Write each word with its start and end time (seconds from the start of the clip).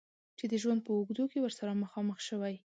چې 0.37 0.45
د 0.51 0.53
ژوند 0.61 0.81
په 0.83 0.91
اوږدو 0.97 1.23
کې 1.31 1.39
ورسره 1.41 1.79
مخامخ 1.83 2.17
شوی. 2.27 2.55